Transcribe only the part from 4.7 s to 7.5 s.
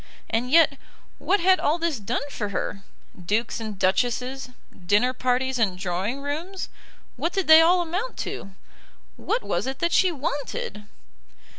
dinner parties and drawing rooms, what did